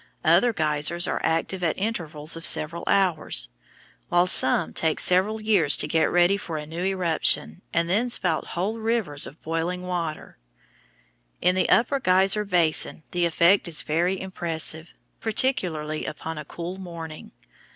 Other 0.25 0.51
geysers 0.51 1.05
are 1.07 1.21
active 1.23 1.63
at 1.63 1.77
intervals 1.77 2.35
of 2.35 2.43
several 2.43 2.83
hours, 2.87 3.49
while 4.09 4.25
some 4.25 4.73
take 4.73 4.99
several 4.99 5.39
years 5.39 5.77
to 5.77 5.87
get 5.87 6.09
ready 6.09 6.37
for 6.37 6.57
a 6.57 6.65
new 6.65 6.83
eruption 6.83 7.61
and 7.71 7.87
then 7.87 8.09
spout 8.09 8.47
whole 8.57 8.79
rivers 8.79 9.27
of 9.27 9.39
boiling 9.43 9.83
water. 9.83 10.39
In 11.39 11.53
the 11.53 11.69
Upper 11.69 11.99
Geyser 11.99 12.45
Basin 12.45 13.03
the 13.11 13.25
effect 13.25 13.67
is 13.67 13.83
very 13.83 14.19
impressive, 14.19 14.95
particularly 15.19 16.05
upon 16.07 16.39
a 16.39 16.45
cool 16.45 16.77
morning. 16.79 17.33